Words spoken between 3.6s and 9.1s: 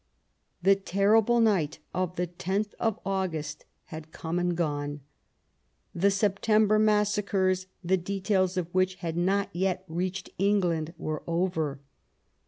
had come and gone. The September massacres, the details of which